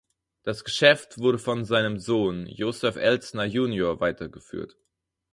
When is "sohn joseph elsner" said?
1.99-3.45